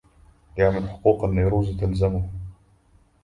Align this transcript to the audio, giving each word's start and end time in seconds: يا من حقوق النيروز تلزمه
يا 0.57 0.69
من 0.69 0.87
حقوق 0.89 1.23
النيروز 1.23 1.77
تلزمه 1.79 2.29